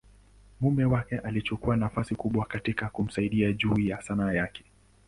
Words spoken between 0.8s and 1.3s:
wake